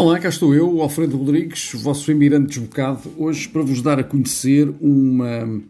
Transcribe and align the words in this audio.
Olá, 0.00 0.16
cá 0.20 0.28
estou 0.28 0.54
eu, 0.54 0.80
Alfredo 0.80 1.16
Rodrigues, 1.16 1.72
vosso 1.74 2.08
imigrante 2.12 2.60
desbocado, 2.60 3.12
hoje 3.18 3.48
para 3.48 3.62
vos 3.62 3.82
dar 3.82 3.98
a 3.98 4.04
conhecer 4.04 4.72
uma 4.80 5.60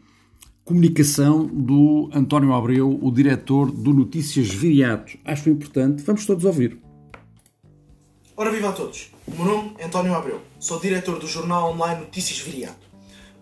comunicação 0.66 1.46
do 1.46 2.10
António 2.12 2.52
Abreu, 2.52 2.98
o 3.00 3.10
diretor 3.10 3.72
do 3.72 3.94
Notícias 3.94 4.48
Viriato. 4.48 5.16
Acho 5.24 5.48
importante, 5.48 6.02
vamos 6.02 6.26
todos 6.26 6.44
ouvir. 6.44 6.78
Ora, 8.36 8.50
viva 8.50 8.68
a 8.68 8.72
todos! 8.72 9.10
O 9.26 9.30
meu 9.34 9.46
nome 9.46 9.74
é 9.78 9.86
António 9.86 10.14
Abreu, 10.14 10.42
sou 10.60 10.78
diretor 10.78 11.18
do 11.18 11.26
jornal 11.26 11.72
online 11.72 12.02
Notícias 12.02 12.38
Viriato. 12.38 12.86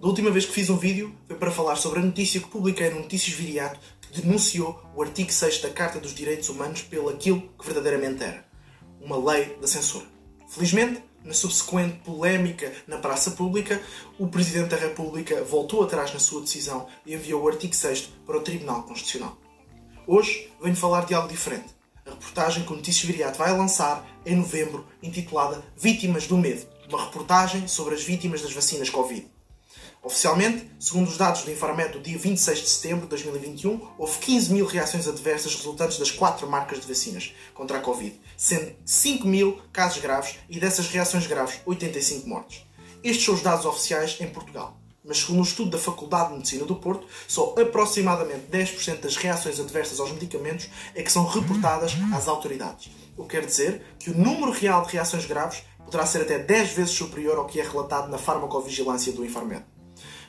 Da 0.00 0.06
última 0.06 0.30
vez 0.30 0.46
que 0.46 0.52
fiz 0.52 0.70
um 0.70 0.76
vídeo 0.76 1.12
foi 1.26 1.36
para 1.36 1.50
falar 1.50 1.74
sobre 1.74 1.98
a 1.98 2.02
notícia 2.02 2.40
que 2.40 2.46
publiquei 2.46 2.90
no 2.90 3.00
Notícias 3.00 3.36
Viriato 3.36 3.80
que 4.00 4.22
denunciou 4.22 4.80
o 4.94 5.02
artigo 5.02 5.32
6 5.32 5.62
da 5.62 5.70
Carta 5.70 5.98
dos 5.98 6.14
Direitos 6.14 6.48
Humanos 6.48 6.82
pelo 6.82 7.08
aquilo 7.08 7.42
que 7.58 7.66
verdadeiramente 7.66 8.22
era, 8.22 8.44
uma 9.00 9.16
lei 9.32 9.56
da 9.60 9.66
censura. 9.66 10.15
Felizmente, 10.48 11.02
na 11.24 11.34
subsequente 11.34 11.98
polémica 12.04 12.72
na 12.86 12.98
praça 12.98 13.32
pública, 13.32 13.82
o 14.18 14.28
Presidente 14.28 14.68
da 14.68 14.76
República 14.76 15.42
voltou 15.42 15.82
atrás 15.82 16.12
na 16.12 16.20
sua 16.20 16.40
decisão 16.40 16.86
e 17.04 17.14
enviou 17.14 17.42
o 17.42 17.48
artigo 17.48 17.74
6 17.74 18.12
para 18.24 18.38
o 18.38 18.42
Tribunal 18.42 18.84
Constitucional. 18.84 19.36
Hoje 20.06 20.52
venho 20.62 20.76
falar 20.76 21.04
de 21.04 21.14
algo 21.14 21.28
diferente. 21.28 21.74
A 22.06 22.10
reportagem 22.10 22.64
que 22.64 22.72
o 22.72 22.76
Notícias 22.76 23.04
Viriato 23.04 23.38
vai 23.38 23.50
lançar 23.56 24.06
em 24.24 24.36
novembro, 24.36 24.86
intitulada 25.02 25.64
Vítimas 25.76 26.28
do 26.28 26.38
Medo. 26.38 26.64
Uma 26.88 27.04
reportagem 27.04 27.66
sobre 27.66 27.96
as 27.96 28.04
vítimas 28.04 28.40
das 28.40 28.52
vacinas 28.52 28.88
Covid. 28.88 29.35
Oficialmente, 30.06 30.70
segundo 30.78 31.08
os 31.08 31.16
dados 31.16 31.42
do 31.42 31.50
Infarmed 31.50 31.94
do 31.94 32.00
dia 32.00 32.16
26 32.16 32.60
de 32.60 32.68
setembro 32.68 33.00
de 33.00 33.08
2021, 33.08 33.88
houve 33.98 34.18
15 34.18 34.52
mil 34.52 34.64
reações 34.64 35.08
adversas 35.08 35.56
resultantes 35.56 35.98
das 35.98 36.12
quatro 36.12 36.48
marcas 36.48 36.80
de 36.80 36.86
vacinas 36.86 37.34
contra 37.52 37.78
a 37.78 37.80
Covid, 37.80 38.14
sendo 38.36 38.72
5 38.84 39.26
mil 39.26 39.60
casos 39.72 40.00
graves 40.00 40.36
e 40.48 40.60
dessas 40.60 40.86
reações 40.86 41.26
graves, 41.26 41.58
85 41.66 42.28
mortes. 42.28 42.64
Estes 43.02 43.24
são 43.24 43.34
os 43.34 43.42
dados 43.42 43.66
oficiais 43.66 44.16
em 44.20 44.28
Portugal. 44.28 44.80
Mas 45.04 45.18
segundo 45.18 45.40
um 45.40 45.42
estudo 45.42 45.70
da 45.70 45.78
Faculdade 45.78 46.28
de 46.28 46.36
Medicina 46.36 46.64
do 46.64 46.76
Porto, 46.76 47.04
só 47.26 47.56
aproximadamente 47.60 48.46
10% 48.48 49.00
das 49.00 49.16
reações 49.16 49.58
adversas 49.58 49.98
aos 49.98 50.12
medicamentos 50.12 50.68
é 50.94 51.02
que 51.02 51.10
são 51.10 51.26
reportadas 51.26 51.94
às 52.14 52.28
autoridades. 52.28 52.92
O 53.16 53.24
que 53.24 53.30
quer 53.30 53.44
dizer 53.44 53.82
que 53.98 54.10
o 54.10 54.16
número 54.16 54.52
real 54.52 54.86
de 54.86 54.92
reações 54.92 55.26
graves 55.26 55.64
poderá 55.84 56.06
ser 56.06 56.22
até 56.22 56.38
10 56.38 56.70
vezes 56.74 56.92
superior 56.92 57.38
ao 57.38 57.46
que 57.46 57.60
é 57.60 57.64
relatado 57.64 58.08
na 58.08 58.18
farmacovigilância 58.18 59.12
do 59.12 59.24
Infarmed. 59.24 59.64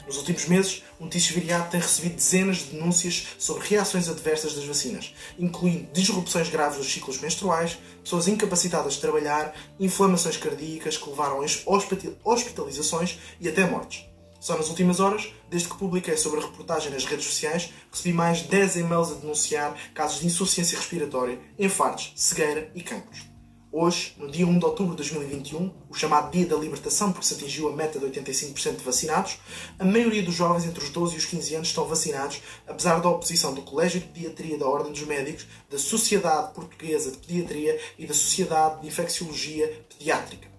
Nos 0.08 0.16
últimos 0.20 0.46
meses, 0.46 0.84
o 0.98 1.04
Notícias 1.04 1.36
Viriato 1.36 1.70
tem 1.70 1.82
recebido 1.82 2.16
dezenas 2.16 2.60
de 2.60 2.64
denúncias 2.72 3.28
sobre 3.38 3.68
reações 3.68 4.08
adversas 4.08 4.54
das 4.54 4.64
vacinas, 4.64 5.14
incluindo 5.38 5.92
disrupções 5.92 6.50
graves 6.50 6.78
dos 6.78 6.90
ciclos 6.90 7.20
menstruais, 7.20 7.78
pessoas 8.02 8.30
incapacitadas 8.30 8.94
de 8.94 9.02
trabalhar, 9.02 9.54
inflamações 9.78 10.38
cardíacas 10.38 10.96
que 10.96 11.10
levaram 11.10 11.42
a 11.42 12.30
hospitalizações 12.32 13.20
e 13.42 13.50
até 13.50 13.70
mortes. 13.70 14.06
Só 14.40 14.56
nas 14.56 14.70
últimas 14.70 15.02
horas, 15.02 15.34
desde 15.50 15.68
que 15.68 15.78
publiquei 15.78 16.16
sobre 16.16 16.40
a 16.40 16.44
reportagem 16.44 16.90
nas 16.90 17.04
redes 17.04 17.26
sociais, 17.26 17.74
recebi 17.92 18.14
mais 18.14 18.38
de 18.38 18.46
10 18.46 18.78
e-mails 18.78 19.12
a 19.12 19.16
denunciar 19.16 19.76
casos 19.94 20.22
de 20.22 20.28
insuficiência 20.28 20.78
respiratória, 20.78 21.38
infartos, 21.60 22.14
cegueira 22.16 22.72
e 22.74 22.82
cancros. 22.82 23.37
Hoje, 23.70 24.16
no 24.18 24.32
dia 24.32 24.48
1 24.48 24.60
de 24.60 24.66
outubro 24.66 24.92
de 24.92 24.98
2021, 24.98 25.74
o 25.90 25.94
chamado 25.94 26.32
Dia 26.32 26.46
da 26.46 26.56
Libertação, 26.56 27.12
porque 27.12 27.28
se 27.28 27.34
atingiu 27.34 27.68
a 27.68 27.76
meta 27.76 28.00
de 28.00 28.06
85% 28.06 28.78
de 28.78 28.84
vacinados, 28.84 29.40
a 29.78 29.84
maioria 29.84 30.24
dos 30.24 30.36
jovens 30.36 30.66
entre 30.66 30.82
os 30.82 30.90
12 30.90 31.16
e 31.16 31.18
os 31.18 31.26
15 31.26 31.56
anos 31.56 31.68
estão 31.68 31.86
vacinados, 31.86 32.42
apesar 32.66 33.02
da 33.02 33.10
oposição 33.10 33.54
do 33.54 33.62
Colégio 33.62 34.00
de 34.00 34.08
Pediatria 34.08 34.58
da 34.58 34.66
Ordem 34.66 34.94
dos 34.94 35.02
Médicos, 35.02 35.46
da 35.70 35.78
Sociedade 35.78 36.54
Portuguesa 36.54 37.12
de 37.12 37.18
Pediatria 37.18 37.78
e 38.00 38.08
da 38.08 38.14
Sociedade 38.14 38.82
de 38.82 38.88
Infecciologia 38.88 39.86
Pediátrica. 39.90 40.57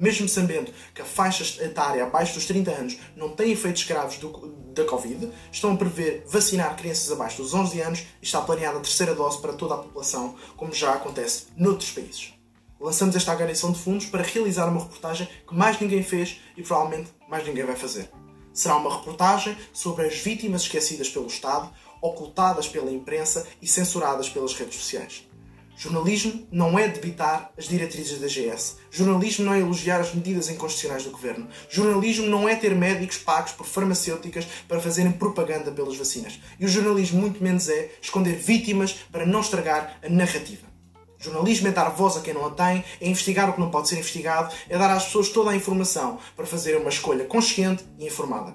Mesmo 0.00 0.28
sabendo 0.28 0.72
que 0.94 1.02
a 1.02 1.04
faixa 1.04 1.62
etária 1.62 2.04
abaixo 2.04 2.34
dos 2.34 2.46
30 2.46 2.70
anos 2.70 2.98
não 3.14 3.30
tem 3.30 3.52
efeitos 3.52 3.84
graves 3.84 4.18
do, 4.18 4.28
da 4.74 4.84
Covid, 4.84 5.30
estão 5.50 5.72
a 5.72 5.76
prever 5.76 6.24
vacinar 6.26 6.76
crianças 6.76 7.10
abaixo 7.12 7.42
dos 7.42 7.54
11 7.54 7.80
anos 7.80 8.00
e 8.00 8.24
está 8.24 8.40
planeada 8.40 8.78
a 8.78 8.80
terceira 8.80 9.14
dose 9.14 9.40
para 9.40 9.52
toda 9.52 9.74
a 9.74 9.78
população, 9.78 10.34
como 10.56 10.72
já 10.72 10.92
acontece 10.92 11.46
noutros 11.56 11.90
países. 11.90 12.34
Lançamos 12.80 13.14
esta 13.14 13.30
agressão 13.30 13.70
de 13.70 13.78
fundos 13.78 14.06
para 14.06 14.24
realizar 14.24 14.68
uma 14.68 14.80
reportagem 14.80 15.28
que 15.46 15.54
mais 15.54 15.78
ninguém 15.78 16.02
fez 16.02 16.40
e 16.56 16.62
provavelmente 16.62 17.12
mais 17.28 17.46
ninguém 17.46 17.64
vai 17.64 17.76
fazer. 17.76 18.10
Será 18.52 18.76
uma 18.76 18.98
reportagem 18.98 19.56
sobre 19.72 20.04
as 20.06 20.16
vítimas 20.18 20.62
esquecidas 20.62 21.08
pelo 21.08 21.28
Estado, 21.28 21.70
ocultadas 22.00 22.66
pela 22.66 22.90
imprensa 22.90 23.46
e 23.62 23.68
censuradas 23.68 24.28
pelas 24.28 24.52
redes 24.54 24.74
sociais. 24.74 25.28
Jornalismo 25.76 26.46
não 26.50 26.78
é 26.78 26.86
debitar 26.86 27.50
as 27.56 27.66
diretrizes 27.66 28.20
da 28.20 28.26
GS. 28.26 28.76
Jornalismo 28.90 29.44
não 29.44 29.54
é 29.54 29.60
elogiar 29.60 30.00
as 30.00 30.14
medidas 30.14 30.48
inconstitucionais 30.48 31.04
do 31.04 31.10
governo. 31.10 31.48
Jornalismo 31.68 32.26
não 32.26 32.48
é 32.48 32.54
ter 32.54 32.74
médicos 32.74 33.18
pagos 33.18 33.52
por 33.52 33.66
farmacêuticas 33.66 34.46
para 34.68 34.80
fazerem 34.80 35.12
propaganda 35.12 35.72
pelas 35.72 35.96
vacinas. 35.96 36.38
E 36.60 36.64
o 36.64 36.68
jornalismo 36.68 37.20
muito 37.20 37.42
menos 37.42 37.68
é 37.68 37.90
esconder 38.00 38.36
vítimas 38.36 38.92
para 39.10 39.26
não 39.26 39.40
estragar 39.40 39.98
a 40.02 40.08
narrativa. 40.08 40.72
Jornalismo 41.18 41.68
é 41.68 41.70
dar 41.70 41.88
voz 41.90 42.16
a 42.16 42.20
quem 42.20 42.34
não 42.34 42.46
a 42.46 42.50
tem, 42.50 42.84
é 43.00 43.08
investigar 43.08 43.48
o 43.48 43.52
que 43.52 43.60
não 43.60 43.70
pode 43.70 43.88
ser 43.88 43.96
investigado, 43.96 44.52
é 44.68 44.76
dar 44.76 44.90
às 44.90 45.04
pessoas 45.04 45.28
toda 45.28 45.50
a 45.50 45.56
informação 45.56 46.18
para 46.34 46.44
fazer 46.44 46.76
uma 46.76 46.88
escolha 46.88 47.24
consciente 47.24 47.84
e 47.98 48.06
informada. 48.06 48.54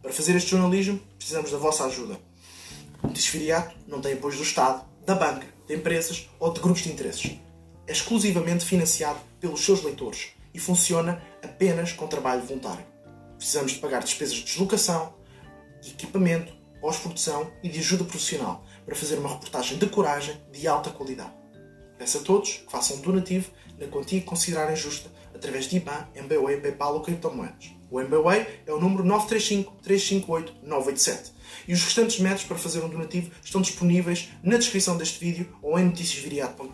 Para 0.00 0.12
fazer 0.12 0.36
este 0.36 0.50
jornalismo, 0.50 1.00
precisamos 1.16 1.50
da 1.50 1.58
vossa 1.58 1.84
ajuda. 1.84 2.18
O 3.02 3.08
Desfiliato 3.08 3.74
não 3.86 4.00
tem 4.00 4.12
apoio 4.12 4.36
do 4.36 4.42
Estado, 4.42 4.84
da 5.04 5.14
banca, 5.14 5.46
de 5.66 5.74
empresas 5.74 6.28
ou 6.38 6.52
de 6.52 6.60
grupos 6.60 6.82
de 6.82 6.92
interesses. 6.92 7.38
É 7.86 7.92
exclusivamente 7.92 8.64
financiado 8.64 9.18
pelos 9.40 9.64
seus 9.64 9.82
leitores 9.82 10.30
e 10.54 10.58
funciona 10.58 11.22
apenas 11.42 11.92
com 11.92 12.06
trabalho 12.06 12.42
voluntário. 12.42 12.84
Precisamos 13.36 13.72
de 13.72 13.78
pagar 13.78 14.02
despesas 14.02 14.34
de 14.34 14.44
deslocação, 14.44 15.14
de 15.80 15.90
equipamento, 15.90 16.52
pós-produção 16.80 17.50
e 17.62 17.68
de 17.68 17.80
ajuda 17.80 18.04
profissional 18.04 18.64
para 18.84 18.94
fazer 18.94 19.18
uma 19.18 19.28
reportagem 19.28 19.78
de 19.78 19.86
coragem 19.86 20.40
de 20.52 20.66
alta 20.68 20.90
qualidade. 20.90 21.32
Peço 21.98 22.18
a 22.18 22.22
todos 22.22 22.58
que 22.58 22.70
façam 22.70 22.96
um 22.96 23.00
donativo 23.00 23.50
na 23.78 23.86
quantia 23.86 24.20
que 24.20 24.26
considerarem 24.26 24.76
justa 24.76 25.10
através 25.34 25.66
de 25.66 25.76
IBAN, 25.76 26.08
MBWay, 26.14 26.60
PayPal 26.60 26.94
ou 26.94 27.02
criptomoedas. 27.02 27.81
O 27.92 28.00
MBWay 28.00 28.46
é 28.66 28.72
o 28.72 28.80
número 28.80 29.04
935 29.04 29.76
358 29.82 30.66
987 30.66 31.32
e 31.68 31.74
os 31.74 31.84
restantes 31.84 32.18
métodos 32.20 32.44
para 32.44 32.56
fazer 32.56 32.82
um 32.82 32.88
donativo 32.88 33.30
estão 33.44 33.60
disponíveis 33.60 34.30
na 34.42 34.56
descrição 34.56 34.96
deste 34.96 35.22
vídeo 35.22 35.46
ou 35.60 35.78
em 35.78 35.84
noticiasviriato.pt. 35.84 36.72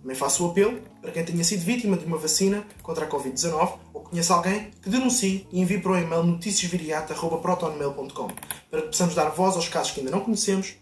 Também 0.00 0.14
faço 0.14 0.46
o 0.46 0.52
apelo 0.52 0.80
para 1.02 1.10
quem 1.10 1.24
tenha 1.24 1.42
sido 1.42 1.64
vítima 1.64 1.96
de 1.96 2.04
uma 2.04 2.16
vacina 2.16 2.64
contra 2.84 3.04
a 3.04 3.08
Covid-19 3.08 3.78
ou 3.92 4.02
conheça 4.02 4.32
alguém 4.32 4.70
que 4.80 4.88
denuncie 4.88 5.44
e 5.50 5.60
envie 5.60 5.80
para 5.80 5.90
o 5.90 5.98
e-mail 5.98 6.22
noticiasviriato.protonmail.com 6.22 8.28
para 8.70 8.82
que 8.82 8.86
possamos 8.86 9.16
dar 9.16 9.30
voz 9.30 9.56
aos 9.56 9.68
casos 9.68 9.90
que 9.90 9.98
ainda 10.00 10.12
não 10.12 10.20
conhecemos 10.20 10.76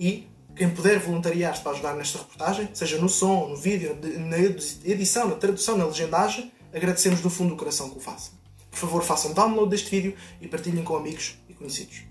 e 0.00 0.26
quem 0.56 0.70
puder 0.70 0.98
voluntariar-se 0.98 1.62
para 1.62 1.70
ajudar 1.70 1.94
nesta 1.94 2.18
reportagem, 2.18 2.68
seja 2.74 2.98
no 2.98 3.08
som, 3.08 3.46
no 3.46 3.56
vídeo, 3.56 3.96
na 4.18 4.38
edição, 4.38 5.28
na 5.28 5.36
tradução, 5.36 5.78
na 5.78 5.86
legendagem, 5.86 6.50
agradecemos 6.74 7.20
do 7.20 7.30
fundo 7.30 7.50
do 7.50 7.56
coração 7.56 7.90
que 7.90 7.98
o 7.98 8.00
façam. 8.00 8.37
Por 8.78 8.86
favor, 8.86 9.02
façam 9.02 9.32
download 9.32 9.70
deste 9.70 9.90
vídeo 9.90 10.14
e 10.40 10.46
partilhem 10.46 10.84
com 10.84 10.94
amigos 10.94 11.36
e 11.48 11.52
conhecidos. 11.52 12.02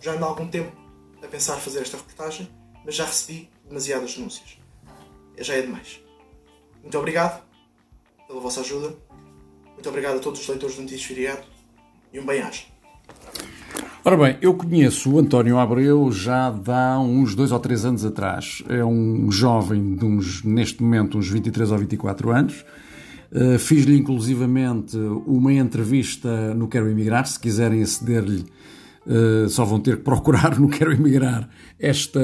Já 0.00 0.14
ando 0.14 0.24
há 0.24 0.28
algum 0.28 0.48
tempo 0.48 0.72
a 1.22 1.26
pensar 1.26 1.56
fazer 1.56 1.80
esta 1.80 1.98
reportagem, 1.98 2.48
mas 2.86 2.94
já 2.94 3.04
recebi 3.04 3.50
demasiadas 3.68 4.14
denúncias. 4.14 4.56
Já 5.38 5.54
é 5.56 5.60
demais. 5.60 6.00
Muito 6.80 6.96
obrigado 6.96 7.42
pela 8.26 8.40
vossa 8.40 8.60
ajuda. 8.60 8.96
Muito 9.74 9.86
obrigado 9.90 10.16
a 10.16 10.20
todos 10.20 10.40
os 10.40 10.48
leitores 10.48 10.76
do 10.76 10.82
Notícias 10.82 11.06
Feriado 11.06 11.42
e 12.10 12.18
um 12.18 12.24
bem-aja. 12.24 12.62
Ora 14.02 14.16
bem, 14.16 14.38
eu 14.40 14.54
conheço 14.54 15.12
o 15.12 15.18
António 15.18 15.58
Abreu 15.58 16.10
já 16.10 16.46
há 16.46 16.98
uns 16.98 17.34
dois 17.34 17.52
ou 17.52 17.60
três 17.60 17.84
anos 17.84 18.06
atrás. 18.06 18.62
É 18.70 18.82
um 18.82 19.30
jovem 19.30 19.96
de 19.96 20.04
uns, 20.06 20.42
neste 20.42 20.82
momento, 20.82 21.18
uns 21.18 21.28
23 21.28 21.72
ou 21.72 21.78
24 21.78 22.30
anos. 22.30 22.64
Uh, 23.32 23.58
Fiz-lhe 23.58 23.96
inclusivamente 23.96 24.96
uma 25.26 25.52
entrevista 25.52 26.54
no 26.54 26.68
Quero 26.68 26.88
Emigrar, 26.88 27.26
se 27.26 27.38
quiserem 27.38 27.82
aceder-lhe 27.82 28.44
Uh, 29.06 29.48
só 29.48 29.64
vão 29.64 29.78
ter 29.78 29.98
que 29.98 30.02
procurar 30.02 30.58
no 30.58 30.68
Quero 30.68 30.92
Emigrar 30.92 31.48
esta, 31.78 32.20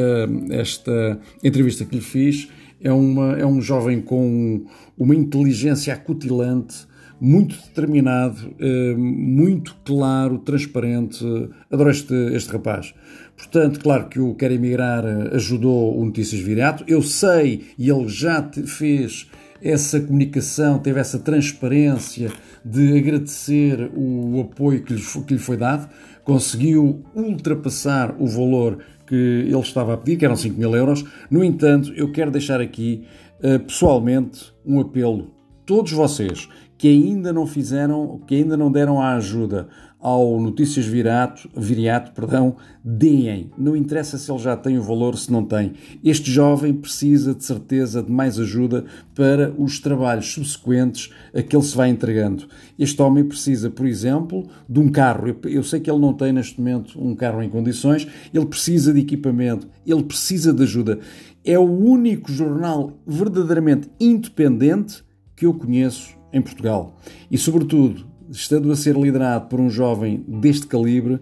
esta 0.50 1.20
entrevista 1.42 1.84
que 1.84 1.94
lhe 1.94 2.02
fiz. 2.02 2.48
É, 2.80 2.92
uma, 2.92 3.36
é 3.38 3.46
um 3.46 3.60
jovem 3.60 4.00
com 4.00 4.64
uma 4.98 5.14
inteligência 5.14 5.94
acutilante, 5.94 6.84
muito 7.20 7.54
determinado, 7.54 8.52
uh, 8.60 8.98
muito 8.98 9.76
claro, 9.84 10.38
transparente. 10.38 11.24
Adoro 11.70 11.88
este, 11.88 12.14
este 12.34 12.50
rapaz. 12.50 12.92
Portanto, 13.36 13.78
claro 13.78 14.08
que 14.08 14.18
o 14.18 14.34
Quero 14.34 14.54
Emigrar 14.54 15.04
ajudou 15.32 15.96
o 15.96 16.04
Notícias 16.04 16.40
Viriato. 16.40 16.82
Eu 16.88 17.00
sei, 17.00 17.66
e 17.78 17.88
ele 17.88 18.08
já 18.08 18.50
fez 18.66 19.30
essa 19.62 20.00
comunicação, 20.00 20.78
teve 20.78 20.98
essa 21.00 21.18
transparência 21.18 22.30
de 22.64 22.98
agradecer 22.98 23.90
o 23.94 24.40
apoio 24.40 24.82
que 24.82 24.94
lhe, 24.94 25.38
foi 25.38 25.56
dado 25.56 25.88
conseguiu 26.24 27.04
ultrapassar 27.14 28.14
o 28.18 28.26
valor 28.26 28.78
que 29.06 29.14
ele 29.14 29.58
estava 29.58 29.94
a 29.94 29.96
pedir, 29.96 30.16
que 30.16 30.24
eram 30.24 30.36
5 30.36 30.58
mil 30.58 30.74
euros. 30.74 31.04
No 31.30 31.42
entanto, 31.42 31.92
eu 31.94 32.12
quero 32.12 32.30
deixar 32.30 32.60
aqui, 32.60 33.04
uh, 33.42 33.58
pessoalmente, 33.60 34.52
um 34.64 34.80
apelo 34.80 35.34
todos 35.72 35.92
vocês 35.92 36.50
que 36.76 36.86
ainda 36.86 37.32
não 37.32 37.46
fizeram, 37.46 38.20
que 38.26 38.34
ainda 38.34 38.58
não 38.58 38.70
deram 38.70 39.00
a 39.00 39.14
ajuda 39.14 39.68
ao 39.98 40.38
Notícias 40.38 40.84
Virato, 40.84 41.48
Viriato, 41.56 42.12
perdão, 42.12 42.56
deem. 42.84 43.50
Não 43.56 43.74
interessa 43.74 44.18
se 44.18 44.30
ele 44.30 44.38
já 44.38 44.54
tem 44.54 44.76
o 44.76 44.82
valor, 44.82 45.16
se 45.16 45.32
não 45.32 45.42
tem. 45.42 45.72
Este 46.04 46.30
jovem 46.30 46.74
precisa 46.74 47.34
de 47.34 47.42
certeza 47.42 48.02
de 48.02 48.12
mais 48.12 48.38
ajuda 48.38 48.84
para 49.14 49.50
os 49.56 49.80
trabalhos 49.80 50.30
subsequentes 50.30 51.10
a 51.34 51.40
que 51.40 51.56
ele 51.56 51.64
se 51.64 51.74
vai 51.74 51.88
entregando. 51.88 52.46
Este 52.78 53.00
homem 53.00 53.24
precisa, 53.24 53.70
por 53.70 53.86
exemplo, 53.86 54.46
de 54.68 54.78
um 54.78 54.90
carro. 54.90 55.34
Eu 55.44 55.62
sei 55.62 55.80
que 55.80 55.90
ele 55.90 56.00
não 56.00 56.12
tem 56.12 56.34
neste 56.34 56.60
momento 56.60 57.02
um 57.02 57.14
carro 57.14 57.42
em 57.42 57.48
condições, 57.48 58.06
ele 58.34 58.44
precisa 58.44 58.92
de 58.92 59.00
equipamento, 59.00 59.66
ele 59.86 60.02
precisa 60.02 60.52
de 60.52 60.64
ajuda. 60.64 60.98
É 61.42 61.58
o 61.58 61.62
único 61.62 62.30
jornal 62.30 62.92
verdadeiramente 63.06 63.88
independente 63.98 65.02
que 65.42 65.46
eu 65.46 65.54
conheço 65.54 66.16
em 66.32 66.40
Portugal. 66.40 66.96
E, 67.28 67.36
sobretudo, 67.36 68.06
estando 68.30 68.70
a 68.70 68.76
ser 68.76 68.94
liderado 68.94 69.48
por 69.48 69.58
um 69.58 69.68
jovem 69.68 70.24
deste 70.28 70.68
calibre, 70.68 71.18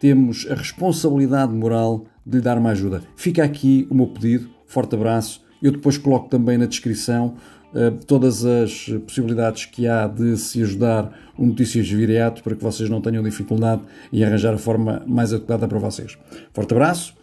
temos 0.00 0.44
a 0.50 0.56
responsabilidade 0.56 1.52
moral 1.52 2.04
de 2.26 2.38
lhe 2.38 2.42
dar 2.42 2.58
uma 2.58 2.70
ajuda. 2.70 3.00
Fica 3.14 3.44
aqui 3.44 3.86
o 3.88 3.94
meu 3.94 4.08
pedido, 4.08 4.50
forte 4.66 4.96
abraço. 4.96 5.40
Eu 5.62 5.70
depois 5.70 5.96
coloco 5.96 6.28
também 6.28 6.58
na 6.58 6.66
descrição 6.66 7.36
uh, 7.72 7.92
todas 8.06 8.44
as 8.44 8.88
possibilidades 9.06 9.66
que 9.66 9.86
há 9.86 10.08
de 10.08 10.36
se 10.36 10.60
ajudar 10.62 11.16
o 11.38 11.46
Notícias 11.46 11.88
Viriato 11.88 12.42
para 12.42 12.56
que 12.56 12.64
vocês 12.64 12.90
não 12.90 13.00
tenham 13.00 13.22
dificuldade 13.22 13.82
em 14.12 14.24
arranjar 14.24 14.52
a 14.52 14.58
forma 14.58 15.04
mais 15.06 15.32
adequada 15.32 15.68
para 15.68 15.78
vocês. 15.78 16.18
Forte 16.52 16.74
abraço, 16.74 17.14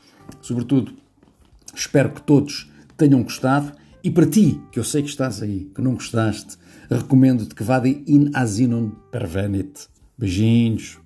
sobretudo 0.42 0.94
espero 1.76 2.12
que 2.12 2.22
todos 2.22 2.72
tenham 2.96 3.22
gostado 3.22 3.74
e 4.08 4.10
para 4.10 4.26
ti, 4.26 4.62
que 4.72 4.80
eu 4.80 4.86
sei 4.86 5.04
que 5.04 5.10
estás 5.10 5.42
aí, 5.42 5.70
que 5.76 5.82
não 5.82 5.96
gostaste, 5.96 6.56
recomendo-te 6.90 7.54
que 7.54 7.62
vá 7.62 7.78
de 7.78 8.06
In 8.08 8.32
Asinum 8.34 8.92
Pervenit. 9.12 9.90
Beijinhos. 10.18 10.98